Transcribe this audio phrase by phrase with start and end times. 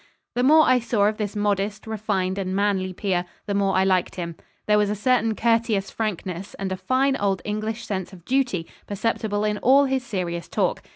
[0.33, 4.15] The more I saw of this modest, refined, and manly peer, the more I liked
[4.15, 4.35] him.
[4.65, 9.43] There was a certain courteous frankness, and a fine old English sense of duty perceptible
[9.43, 10.81] in all his serious talk.